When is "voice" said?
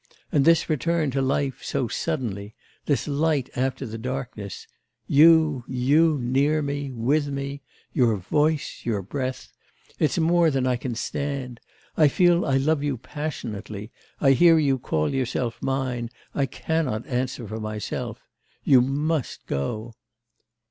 8.15-8.81